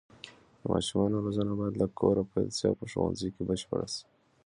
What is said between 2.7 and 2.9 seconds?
په